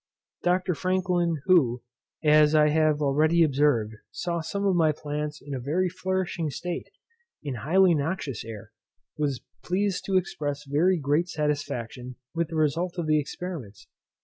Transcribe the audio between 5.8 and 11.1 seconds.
flourishing state, in highly noxious air, was pleased to express very